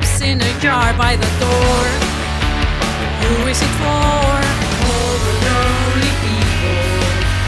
scraps 0.00 0.20
in 0.20 0.40
a 0.40 0.60
jar 0.60 0.92
by 0.96 1.16
the 1.16 1.30
door. 1.42 1.84
Who 3.20 3.48
is 3.48 3.60
it 3.60 3.72
for? 3.80 4.34
All 4.88 5.14
the 5.26 5.34
lonely 5.46 6.12
people. 6.24 7.00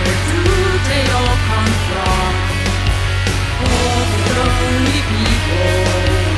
Where 0.00 0.20
do 0.30 0.40
they 0.90 1.04
all 1.18 1.36
come 1.50 1.72
from? 1.88 2.30
All 3.64 4.02
the 4.14 4.24
lonely 4.38 5.00
people. 5.12 5.78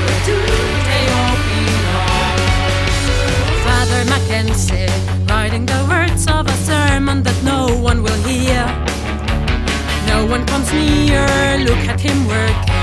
Where 0.05 0.23
do 0.29 0.37
they 0.89 1.05
all 1.19 1.37
belong? 1.51 2.39
Father 3.67 4.03
McKenzie, 4.13 4.91
writing 5.29 5.65
the 5.67 5.81
words 5.89 6.27
of 6.27 6.47
a 6.47 6.57
sermon 6.71 7.23
that 7.23 7.39
no 7.43 7.61
one 7.91 8.03
will 8.03 8.23
hear. 8.31 8.65
No 10.07 10.25
one 10.27 10.47
comes 10.47 10.73
near, 10.73 11.27
look 11.69 11.83
at 11.93 12.01
him 12.01 12.27
working, 12.27 12.76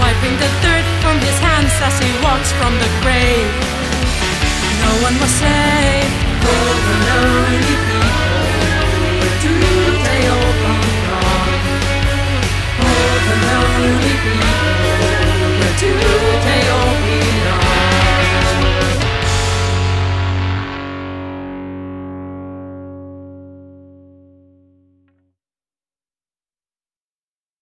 wiping 0.00 0.36
the 0.42 0.50
dirt 0.62 0.86
from 1.02 1.16
his 1.20 1.38
hands 1.38 1.72
as 1.86 1.98
he 1.98 2.10
walks 2.24 2.50
from 2.58 2.72
the 2.82 2.90
grave. 3.02 3.52
No 4.82 4.92
one 5.06 5.14
was 5.20 5.40
there. 5.40 5.59